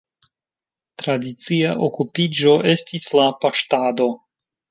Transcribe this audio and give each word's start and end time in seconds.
Tradicia 1.01 1.75
okupiĝo 1.89 2.55
estis 2.71 3.13
la 3.21 3.29
paŝtado. 3.45 4.09